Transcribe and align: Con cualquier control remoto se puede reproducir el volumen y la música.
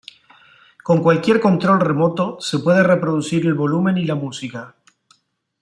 Con 0.87 1.03
cualquier 1.03 1.39
control 1.39 1.79
remoto 1.79 2.37
se 2.39 2.57
puede 2.57 2.81
reproducir 2.81 3.45
el 3.45 3.53
volumen 3.53 3.99
y 3.99 4.05
la 4.05 4.15
música. 4.15 4.73